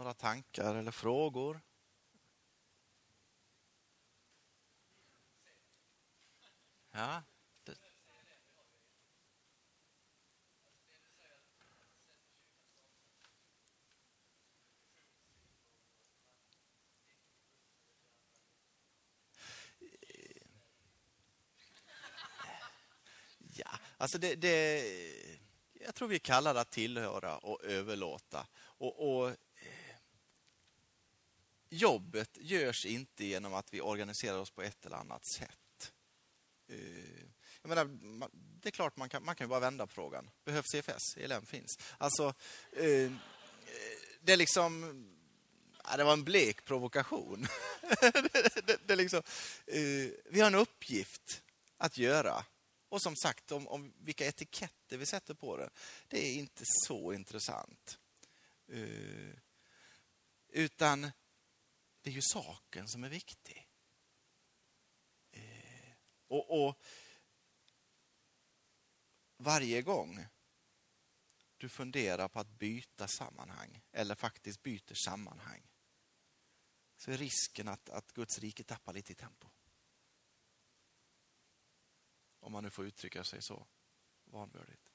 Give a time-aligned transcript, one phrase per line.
[0.00, 1.60] några tankar eller frågor?
[6.90, 7.22] Ja.
[23.38, 24.84] Ja, alltså det, det,
[25.72, 28.46] jag tror vi kallar det att tillhöra och överlåta.
[28.56, 29.36] Och, och
[31.70, 35.92] jobbet görs inte genom att vi organiserar oss på ett eller annat sätt.
[36.68, 37.24] Eh,
[37.62, 37.84] jag menar,
[38.32, 40.30] det är klart man kan, man kan bara vända på frågan.
[40.44, 41.16] Behövs CFS?
[41.16, 41.78] ELM finns.
[41.98, 42.34] Alltså,
[42.72, 43.12] eh,
[44.20, 45.06] det är liksom...
[45.96, 47.46] det var en blek provokation.
[48.64, 49.22] det, det, liksom,
[49.66, 51.42] eh, vi har en uppgift
[51.76, 52.44] att göra.
[52.88, 55.70] Och som sagt, om, om vilka etiketter vi sätter på det,
[56.08, 57.98] det är inte så intressant.
[60.52, 61.10] utan
[62.02, 63.68] det är ju saken som är viktig.
[65.30, 65.92] Eh,
[66.26, 66.82] och, och
[69.36, 70.26] varje gång
[71.56, 75.70] du funderar på att byta sammanhang eller faktiskt byter sammanhang
[76.96, 79.48] så är risken att, att Guds rike tappar lite i tempo.
[82.40, 83.66] Om man nu får uttrycka sig så
[84.24, 84.89] vanvördigt.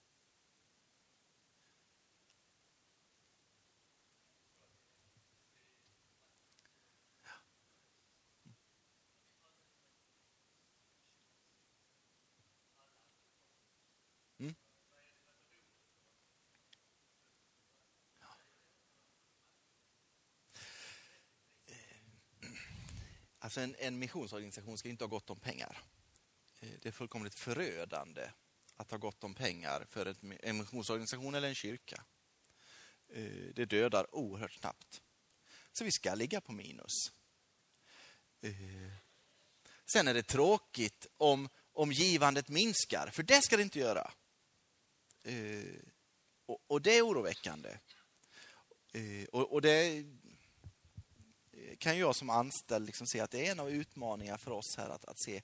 [23.57, 25.81] Alltså en, en missionsorganisation ska inte ha gott om pengar.
[26.59, 28.29] Eh, det är fullkomligt förödande
[28.75, 32.03] att ha gott om pengar för en missionsorganisation eller en kyrka.
[33.09, 35.01] Eh, det dödar oerhört snabbt.
[35.71, 37.11] Så vi ska ligga på minus.
[38.41, 38.91] Eh,
[39.85, 44.11] sen är det tråkigt om, om givandet minskar, för det ska det inte göra.
[46.45, 47.77] Och, och det är oroväckande.
[49.31, 50.03] Och, och det
[51.79, 54.89] kan jag som anställd liksom se att det är en av utmaningarna för oss här
[54.89, 55.35] att, att se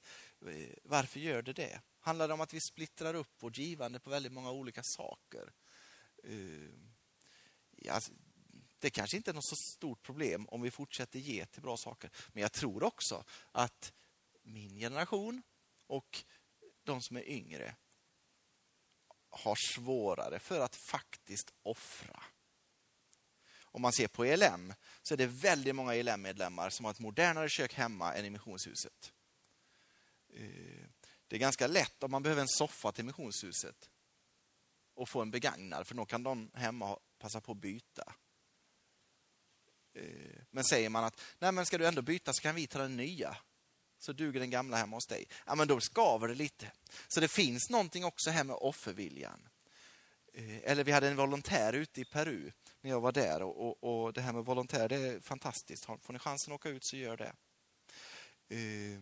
[0.47, 1.81] eh, varför gör det det?
[1.99, 5.53] Handlar det om att vi splittrar upp vårt givande på väldigt många olika saker?
[6.27, 6.69] Uh,
[7.71, 8.11] ja, alltså,
[8.79, 12.09] det kanske inte är något så stort problem om vi fortsätter ge till bra saker.
[12.33, 13.93] Men jag tror också att
[14.41, 15.43] min generation
[15.87, 16.23] och
[16.83, 17.75] de som är yngre
[19.29, 22.23] har svårare för att faktiskt offra
[23.71, 27.49] om man ser på ELM så är det väldigt många ELM-medlemmar som har ett modernare
[27.49, 29.13] kök hemma än i missionshuset.
[30.33, 30.85] Eh,
[31.27, 33.89] det är ganska lätt om man behöver en soffa till missionshuset
[34.93, 38.15] och få en begagnad, för då kan de hemma passa på att byta.
[39.93, 42.79] Eh, men säger man att Nej, men ska du ändå byta så kan vi ta
[42.79, 43.37] den nya,
[43.99, 45.25] så duger den gamla hemma hos dig.
[45.45, 46.71] Ja, men då skaver det lite.
[47.07, 49.49] Så det finns någonting också här med offerviljan.
[50.33, 53.41] Eh, eller vi hade en volontär ute i Peru när jag var där.
[53.41, 55.85] Och, och, och, Det här med volontär, det är fantastiskt.
[55.85, 57.33] Får ni chansen att åka ut så gör det.
[58.49, 59.01] Eh,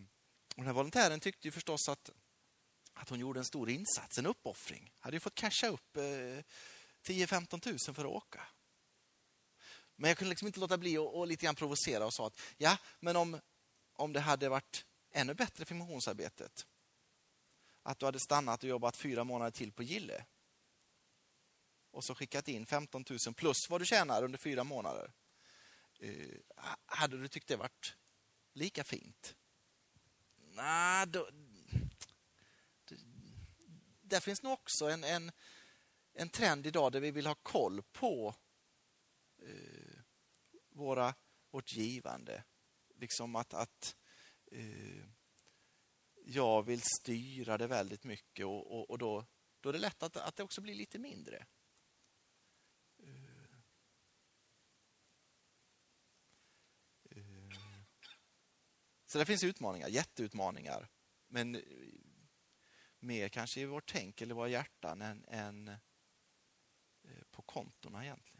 [0.50, 2.10] och den här volontären tyckte ju förstås att,
[2.94, 4.92] att hon gjorde en stor insats, en uppoffring.
[4.98, 8.40] Hade ju fått casha upp eh, 10-15 000 för att åka.
[9.96, 12.78] Men jag kunde liksom inte låta bli att lite grann provocera och sa att ja,
[13.00, 13.40] men om,
[13.94, 16.66] om det hade varit ännu bättre för missionsarbetet
[17.82, 20.24] att du hade stannat och jobbat fyra månader till på Gille
[21.90, 25.12] och så skickat in 15 000 plus vad du tjänar under fyra månader.
[26.02, 26.36] Uh,
[26.86, 27.96] hade du tyckt det varit
[28.52, 29.36] lika fint?
[30.36, 31.28] Nej, då,
[34.00, 35.32] där finns nog också en, en,
[36.14, 38.34] en trend idag där vi vill ha koll på
[39.42, 40.00] uh,
[40.70, 41.14] våra,
[41.50, 42.44] vårt givande.
[42.96, 43.96] Liksom att, att
[44.52, 45.04] uh,
[46.24, 49.26] jag vill styra det väldigt mycket och, och, och då,
[49.60, 51.46] då är det lätt att, att det också blir lite mindre.
[59.10, 60.88] Så det finns utmaningar, jätteutmaningar.
[61.28, 61.62] Men
[62.98, 65.76] mer kanske i vårt tänk eller våra hjärtan än, än eh,
[67.30, 68.39] på kontona egentligen.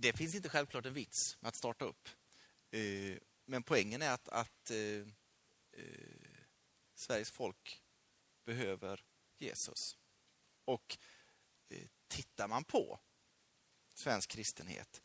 [0.00, 2.08] Det finns inte självklart en vits med att starta upp.
[2.70, 5.06] Eh, men poängen är att, att eh,
[5.72, 6.38] eh,
[6.94, 7.82] Sveriges folk
[8.44, 9.04] behöver
[9.38, 9.96] Jesus.
[10.64, 10.98] Och
[11.68, 13.00] eh, tittar man på
[13.94, 15.02] svensk kristenhet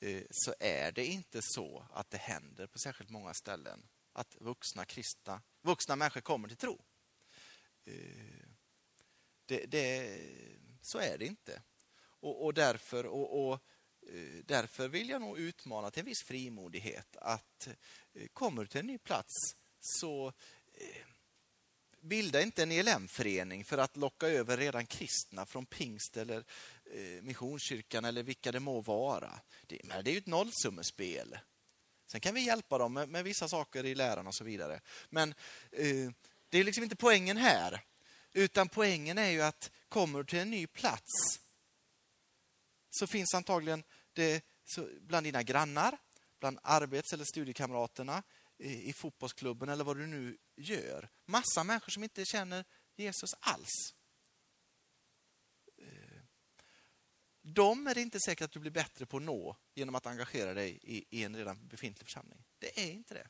[0.00, 4.84] eh, så är det inte så att det händer på särskilt många ställen att vuxna
[4.84, 6.84] kristna, vuxna människor kommer till tro.
[7.84, 8.46] Eh,
[9.46, 10.18] det, det,
[10.82, 11.62] så är det inte.
[11.96, 13.60] Och, och därför, och, och,
[14.12, 17.68] Eh, därför vill jag nog utmana till en viss frimodighet att
[18.14, 20.32] eh, kommer du till en ny plats så
[20.74, 21.06] eh,
[22.00, 26.44] bilda inte en ELM-förening för att locka över redan kristna från pingst eller
[27.22, 29.40] Missionskyrkan eller vilka det må vara.
[29.66, 31.38] Det, det är ju ett nollsummespel.
[32.06, 34.80] Sen kan vi hjälpa dem med, med vissa saker i läran och så vidare.
[35.10, 35.34] Men
[35.70, 36.10] eh,
[36.48, 37.84] det är liksom inte poängen här.
[38.32, 41.40] Utan poängen är ju att kommer du till en ny plats
[42.90, 43.84] så finns antagligen
[44.18, 44.40] Eh,
[44.76, 45.98] det bland dina grannar,
[46.40, 48.22] bland arbets eller studiekamraterna,
[48.58, 51.08] i fotbollsklubben eller vad du nu gör.
[51.24, 52.64] Massa människor som inte känner
[52.96, 53.94] Jesus alls.
[55.78, 56.22] Eh,
[57.42, 60.54] de är det inte säkert att du blir bättre på att nå genom att engagera
[60.54, 62.44] dig i en redan befintlig församling.
[62.58, 63.28] Det är inte det.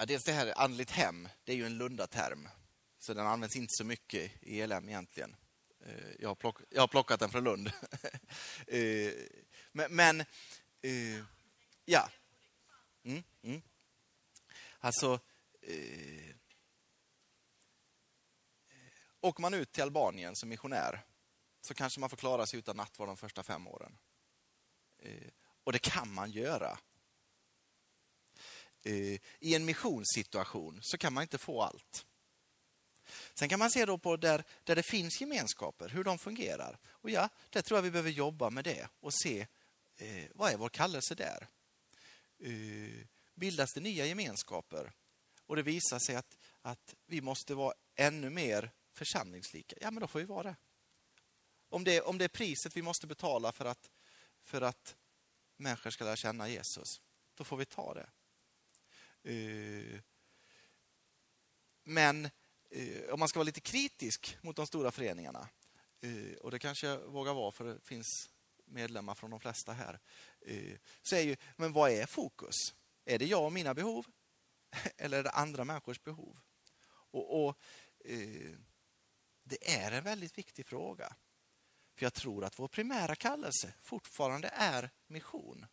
[0.00, 2.48] Ja, dels det här andligt hem, det är ju en lundaterm,
[2.98, 5.36] Så den används inte så mycket i ELM egentligen.
[5.84, 7.72] Eh, jag har, plock, jag har plockat den från Lund.
[8.66, 9.12] Eh,
[9.72, 10.20] men, men
[10.82, 11.24] eh,
[11.84, 12.10] ja.
[13.04, 13.62] Mm, mm.
[14.78, 15.20] Alltså,
[15.62, 16.34] eh,
[19.20, 21.06] åker man ut till Albanien som missionär
[21.60, 23.98] så kanske man får klara sig utan nattvard de första fem åren.
[25.64, 26.78] och det kan man göra.
[28.82, 32.06] Eh, i en missionssituation så kan man inte få allt.
[33.34, 36.78] Sen kan man se då på där, där det finns gemenskaper, hur de fungerar.
[36.86, 39.46] Och ja, där tror jag vi behöver jobba med det och se
[39.96, 41.48] eh, vad är vår kallelse där.
[42.38, 44.92] Eh, bildas det nya gemenskaper
[45.46, 50.06] och det visar sig att, att vi måste vara ännu mer församlingslika, ja men då
[50.06, 50.56] får vi vara det.
[51.68, 53.90] Om det, om det är priset vi måste betala för att,
[54.42, 54.96] för att
[55.56, 57.00] människor ska lära känna Jesus,
[57.34, 58.10] då får vi ta det.
[59.28, 60.00] Eh,
[61.84, 62.30] men
[62.70, 65.48] eh, om man ska vara lite kritisk mot de stora föreningarna,
[66.00, 68.30] eh, och det kanske jag vågar vara för det finns
[68.64, 70.00] medlemmar från de flesta här,
[71.02, 72.54] så är ju, men vad är fokus?
[73.04, 74.06] Är det jag och mina behov?
[74.96, 76.40] Eller är det andra människors behov?
[77.10, 77.58] Och, och
[79.42, 81.16] Det är en väldigt viktig fråga.
[81.96, 85.66] För jag tror att vår primära kallelse fortfarande är mission.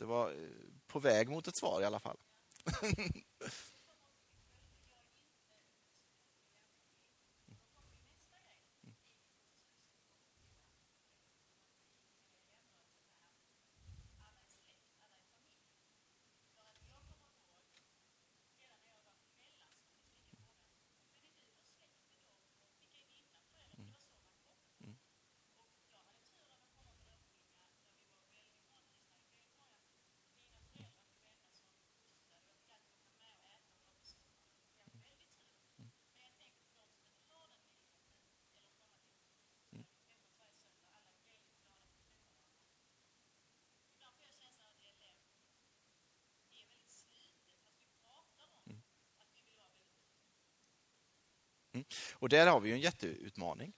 [0.00, 0.36] Det var eh,
[0.86, 2.16] på väg mot ett svar i alla fall.
[52.12, 53.72] Och där har vi ju en jätteutmaning.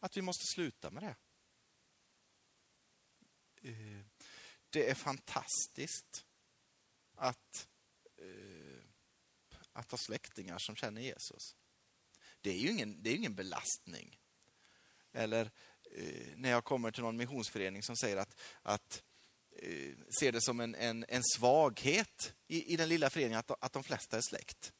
[0.00, 1.16] Att vi måste sluta med det.
[3.68, 4.04] Eh,
[4.70, 6.26] det är fantastiskt
[7.14, 7.68] att,
[8.18, 8.84] eh,
[9.72, 11.56] att ha släktingar som känner Jesus.
[12.40, 14.20] Det är ju ingen, det är ingen belastning.
[15.12, 15.50] Eller
[15.90, 19.02] eh, när jag kommer till någon missionsförening som säger att, att
[20.20, 23.84] ser det som en, en, en svaghet i, i den lilla föreningen att, att de
[23.84, 24.72] flesta är släkt.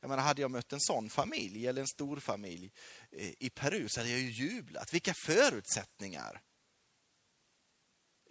[0.00, 2.72] Jag menar, hade jag mött en sån familj eller en stor familj
[3.10, 4.94] eh, i Peru så hade jag ju jublat.
[4.94, 6.42] Vilka förutsättningar!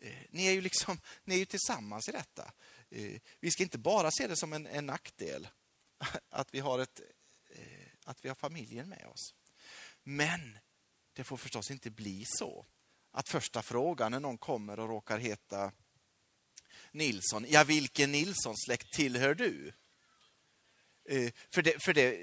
[0.01, 2.53] Eh, ni är ju liksom, ni är ju tillsammans i detta.
[2.89, 5.47] Eh, vi ska inte bara se det som en, en nackdel
[6.29, 7.01] att vi, har ett,
[8.05, 9.33] att vi har familjen med oss.
[10.03, 10.57] Men
[11.13, 12.65] det får förstås inte bli så
[13.11, 15.71] att första frågan när någon kommer och råkar heta
[16.91, 19.73] Nilsson, ja vilken Nilsson-släkt tillhör du?
[21.07, 22.15] Eh, för det, för, det,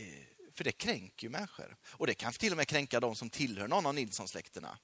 [0.00, 1.76] eh, för det kränker ju människor.
[1.84, 4.78] Och det kan till och med kränka de som tillhör någon av Nilsson-släkterna.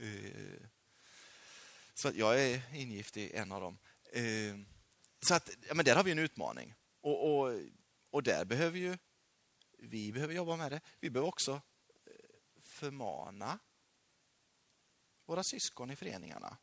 [0.00, 0.62] Eh,
[1.94, 3.78] så jag är ingift i en av dem.
[5.20, 6.74] Så att, ja, men där har vi en utmaning.
[7.00, 7.60] Och, och,
[8.10, 8.98] och där behöver ju
[9.78, 10.80] vi behöver jobba med det.
[11.00, 11.60] Vi behöver också
[12.60, 13.58] förmana
[15.26, 16.56] våra syskon i föreningarna,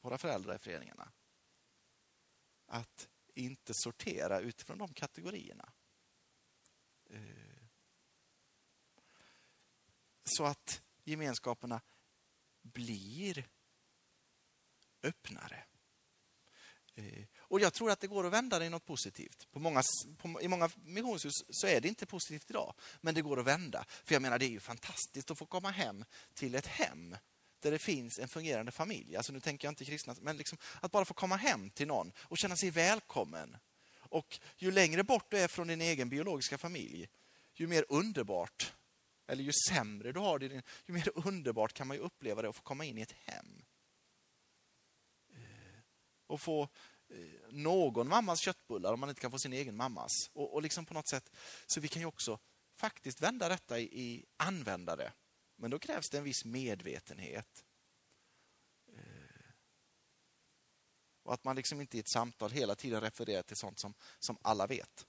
[0.00, 1.12] våra föräldrar i föreningarna,
[2.66, 5.72] att inte sortera utifrån de kategorierna.
[7.10, 7.20] Eh.
[10.24, 11.80] Så att gemenskaperna
[12.62, 13.48] blir
[15.02, 15.64] öppnare.
[16.94, 17.24] Eh.
[17.38, 19.50] Och jag tror att det går att vända det i något positivt.
[19.50, 19.82] På många,
[20.18, 23.84] på, I många missionshus så är det inte positivt idag, men det går att vända.
[23.88, 26.04] För jag menar, det är ju fantastiskt att få komma hem
[26.34, 27.16] till ett hem
[27.60, 29.16] där det finns en fungerande familj.
[29.16, 32.12] Alltså nu tänker jag inte kristna, men liksom att bara få komma hem till någon
[32.18, 33.56] och känna sig välkommen.
[33.98, 37.08] Och ju längre bort du är från din egen biologiska familj,
[37.54, 38.72] ju mer underbart,
[39.26, 42.56] eller ju sämre du har det, ju mer underbart kan man ju uppleva det att
[42.56, 43.64] få komma in i ett hem
[45.34, 45.80] eh,
[46.26, 46.62] och få
[47.08, 47.18] eh,
[47.50, 50.12] någon mammas köttbullar om man inte kan få sin egen mammas.
[50.32, 51.30] Och, och liksom på något sätt,
[51.66, 52.38] så vi kan ju också
[52.76, 55.12] faktiskt vända detta i, i användare.
[55.60, 57.64] Men då krävs det en viss medvetenhet.
[58.92, 59.50] Eh,
[61.22, 64.38] och att man liksom inte i ett samtal hela tiden refererar till sånt som, som
[64.42, 65.06] alla vet.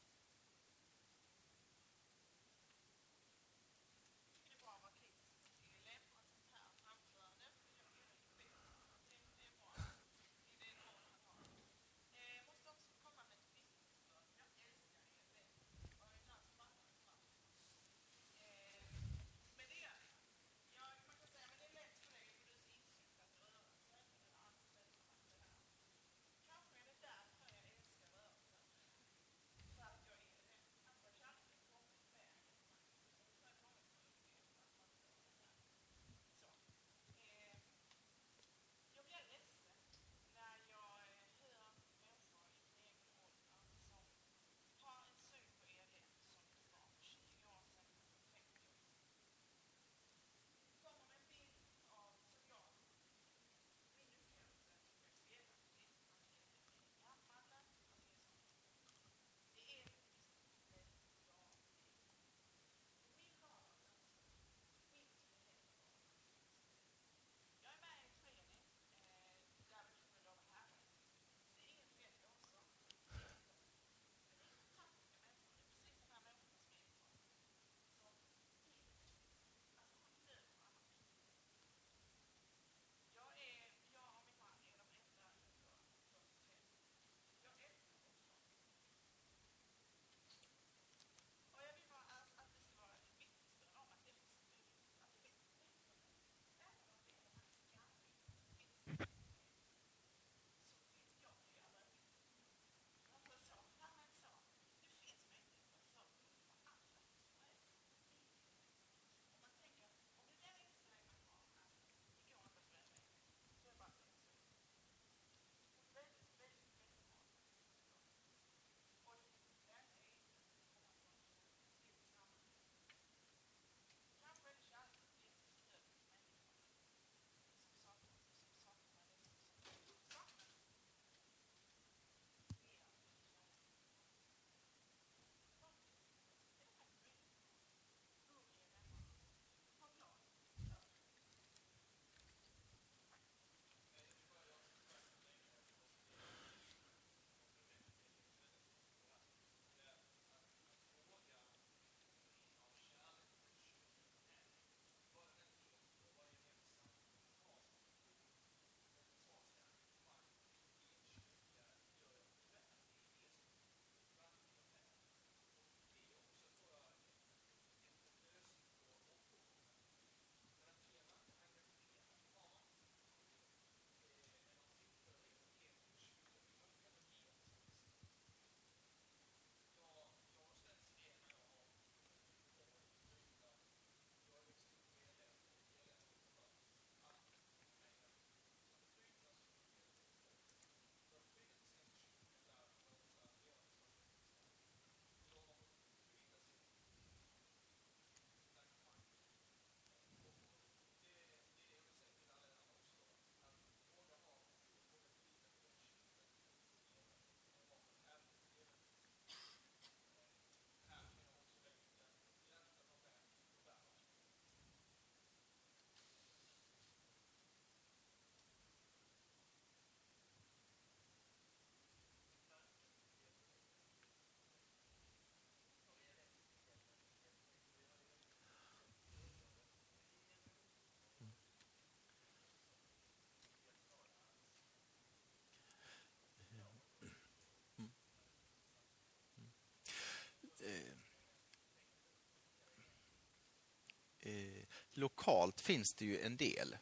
[245.00, 246.78] Lokalt finns det ju en del.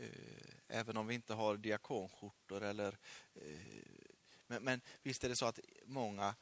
[0.00, 0.08] Eh,
[0.68, 2.98] även om vi inte har diakonskjortor eller...
[3.34, 3.58] Eh,
[4.46, 6.34] men, men visst är det så att många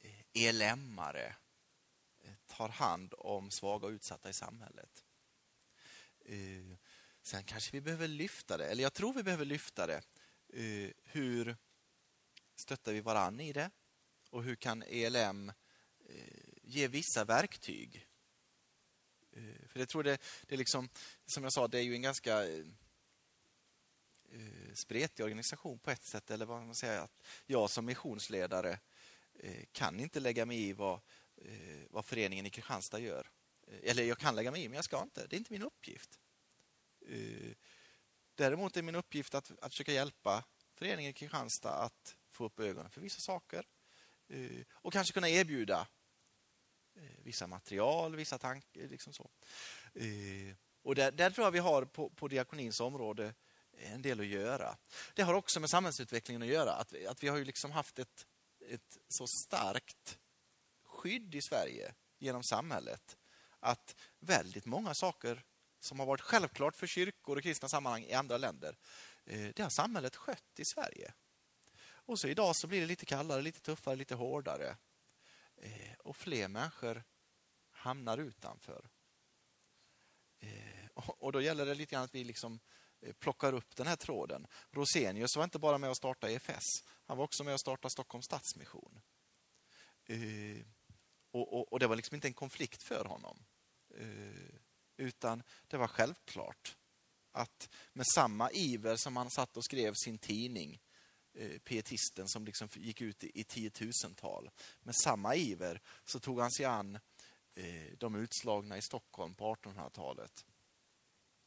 [0.00, 1.36] eh, elämmare
[2.46, 5.04] tar hand om svaga och utsatta i samhället.
[7.22, 10.02] Sen kanske vi behöver lyfta det, eller jag tror vi behöver lyfta det.
[11.02, 11.56] Hur
[12.56, 13.70] stöttar vi varann i det?
[14.30, 15.52] Och hur kan ELM
[16.62, 18.09] ge vissa verktyg
[19.32, 20.88] Eh, för jag tror det, det är liksom,
[21.26, 22.64] som jag sa, det är ju en ganska eh,
[24.32, 26.30] eh, spretig organisation på ett sätt.
[26.30, 28.78] Eller vad man säger, att jag som missionsledare
[29.72, 31.00] kan inte lägga mig i vad,
[31.90, 33.30] vad föreningen i Kristianstad gör.
[33.82, 35.26] Eller jag kan lägga mig i, men jag ska inte.
[35.26, 36.20] Det är inte min uppgift.
[38.34, 42.90] Däremot är min uppgift att, att försöka hjälpa föreningen i Kristianstad att få upp ögonen
[42.90, 43.66] för vissa saker.
[44.72, 45.88] Och kanske kunna erbjuda
[47.30, 48.88] vissa material, vissa tankar.
[48.88, 49.30] Liksom så.
[49.94, 53.34] Eh, och där, där, tror jag vi har på, på diakonins område
[53.72, 54.76] en del att göra.
[55.14, 56.72] Det har också med samhällsutvecklingen att göra.
[56.72, 58.26] Att, vi, att vi har ju liksom haft ett,
[58.68, 60.18] ett så starkt
[60.84, 63.16] skydd i Sverige genom samhället
[63.60, 65.44] att väldigt många saker
[65.80, 68.76] som har varit självklart för kyrkor och kristna sammanhang i andra länder,
[69.24, 71.12] eh, det har samhället skött i Sverige.
[71.82, 74.76] Och så idag så blir det lite kallare, lite tuffare, lite hårdare.
[75.62, 77.02] Eh, och fler människor
[77.80, 78.90] hamnar utanför.
[80.38, 82.60] Eh, och då gäller det lite grann att vi liksom
[83.00, 84.46] eh, plockar upp den här tråden.
[84.70, 86.64] Rosenius var inte bara med och startade EFS,
[87.06, 89.00] han var också med och startade Stockholms Stadsmission.
[90.04, 90.64] Eh,
[91.30, 93.44] och, och, och, det var liksom inte en konflikt för honom.
[94.96, 96.76] Utan det var självklart
[97.32, 100.80] att med samma iver som han satt och skrev sin tidning
[101.64, 104.50] pietisten som liksom gick ut i, tiotusental.
[104.82, 106.98] Med samma iver så tog han sig an
[107.60, 110.46] Eh, de utslagna i Stockholm på 1800-talet.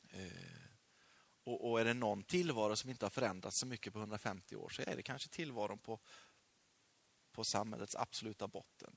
[0.09, 0.31] Eh,
[1.43, 4.69] och, och, är det någon tillvaro som inte har förändrats så mycket på 150 år
[4.69, 5.99] så är det kanske tillvaron på,
[7.31, 8.95] på samhällets absoluta botten.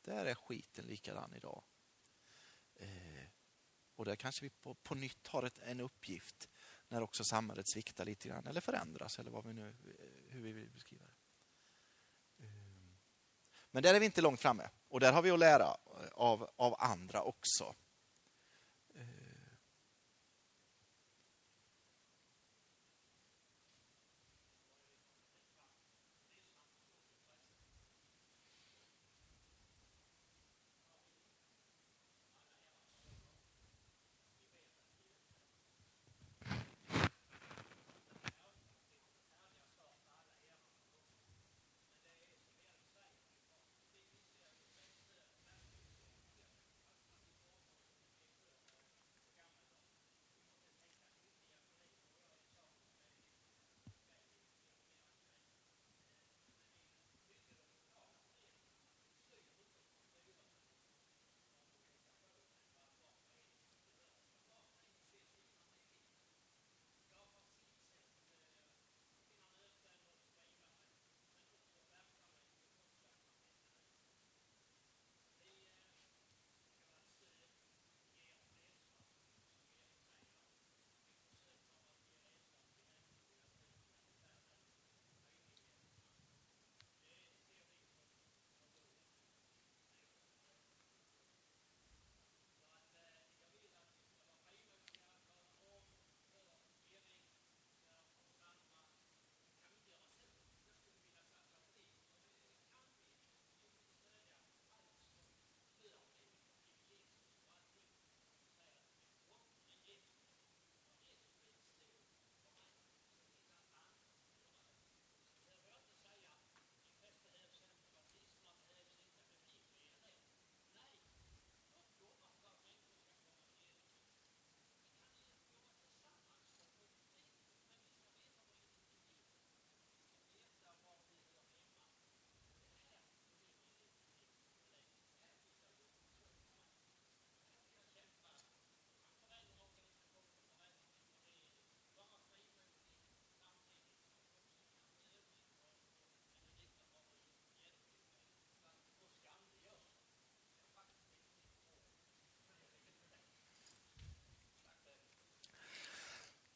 [0.00, 1.62] Där är skiten likadan idag.
[2.74, 3.24] Eh,
[3.96, 6.48] och där kanske vi på, på nytt har ett, en uppgift
[6.88, 9.76] när också samhället sviktar lite grann eller förändras eller vad vi nu,
[10.28, 11.19] hur vi vill beskriva det.
[13.70, 15.76] Men där är vi inte långt framme och där har vi att lära
[16.12, 17.74] av, av andra också.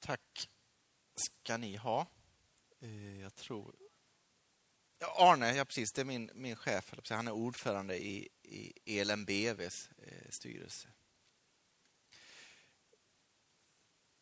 [0.04, 0.50] Tack
[1.14, 2.06] ska ni ha.
[2.80, 3.76] Eh, jag tror...
[5.00, 6.94] Arne, ja precis, det är min, min chef.
[7.10, 10.88] Han är ordförande i, i ELMBVs eh, styrelse.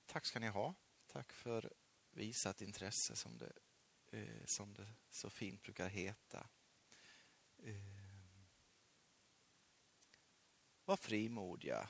[0.07, 0.75] tack ska ni ha.
[1.07, 1.73] Tack för
[2.11, 3.53] visat intresse som det,
[4.19, 6.47] eh, som det så fint brukar heta.
[10.85, 11.89] Var frimodiga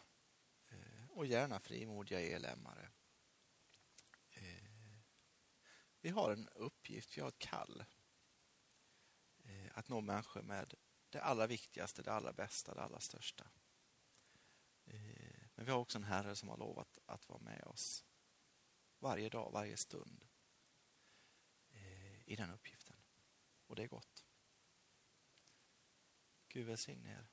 [1.09, 2.88] och gärna frimodiga elemmare.
[4.35, 4.98] Eh,
[6.02, 7.84] vi har en uppgift, vi har ett kall
[9.44, 10.74] eh, att nå människor med
[11.10, 13.50] det allra viktigaste, det allra bästa, det allra största.
[14.84, 18.04] Eh, men vi har också en Herre som har lovat att vara med oss
[18.98, 20.24] varje dag, varje stund
[21.70, 22.96] eh, i den uppgiften.
[23.66, 24.24] Och det är gott.
[26.48, 27.32] Gud välsigne er.